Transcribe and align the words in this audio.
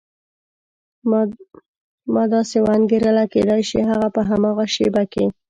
ما 2.13 2.23
داسې 2.33 2.57
وانګېرله 2.65 3.25
کېدای 3.33 3.61
شي 3.69 3.79
هغه 3.89 4.07
په 4.15 4.21
هماغه 4.29 4.65
شېبه 4.75 5.03
کې. 5.11 5.25